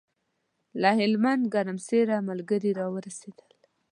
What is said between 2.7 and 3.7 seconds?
راورسېدل.